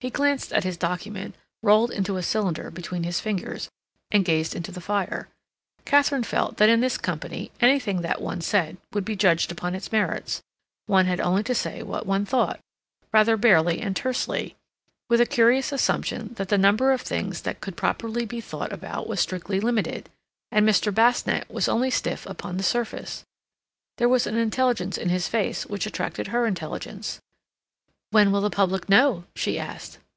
[0.00, 3.70] He glanced at his document, rolled it into a cylinder between his fingers,
[4.10, 5.28] and gazed into the fire.
[5.86, 9.90] Katharine felt that in this company anything that one said would be judged upon its
[9.90, 10.42] merits;
[10.84, 12.60] one had only to say what one thought,
[13.14, 14.56] rather barely and tersely,
[15.08, 19.06] with a curious assumption that the number of things that could properly be thought about
[19.08, 20.10] was strictly limited.
[20.52, 20.94] And Mr.
[20.94, 23.24] Basnett was only stiff upon the surface;
[23.96, 27.20] there was an intelligence in his face which attracted her intelligence.
[28.10, 29.98] "When will the public know?" she asked.